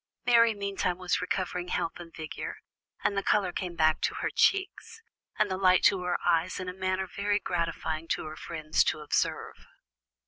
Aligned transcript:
Mary 0.25 0.55
meantime 0.55 0.97
was 0.97 1.21
recovering 1.21 1.67
health 1.67 1.99
and 1.99 2.11
vigour, 2.15 2.55
and 3.03 3.15
the 3.15 3.21
colour 3.21 3.51
came 3.51 3.75
back 3.75 4.01
to 4.01 4.15
her 4.15 4.31
cheeks, 4.33 4.99
and 5.37 5.51
the 5.51 5.59
light 5.59 5.83
to 5.83 6.01
her 6.01 6.17
eyes 6.25 6.59
in 6.59 6.67
a 6.67 6.73
manner 6.73 7.05
very 7.05 7.39
gratifying 7.39 8.07
to 8.07 8.25
her 8.25 8.35
friends 8.35 8.83
to 8.83 9.01
observe. 9.01 9.67